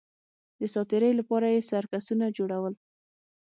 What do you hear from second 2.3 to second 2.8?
جوړول